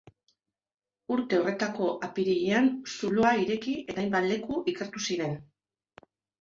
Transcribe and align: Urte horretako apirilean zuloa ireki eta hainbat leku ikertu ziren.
Urte 1.15 1.37
horretako 1.41 1.89
apirilean 2.09 2.67
zuloa 2.95 3.35
ireki 3.45 3.77
eta 3.87 4.05
hainbat 4.07 4.29
leku 4.35 4.61
ikertu 4.75 5.07
ziren. 5.09 5.41